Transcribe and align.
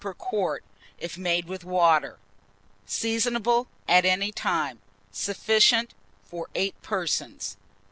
per 0.01 0.15
quart, 0.15 0.63
if 0.97 1.15
made 1.15 1.45
with 1.45 1.63
water. 1.63 2.17
Seasonable 2.87 3.67
at 3.87 4.03
any 4.03 4.31
time. 4.31 4.79
Sufficient 5.11 5.93
for 6.23 6.47
8 6.55 6.81
persons. 6.81 7.55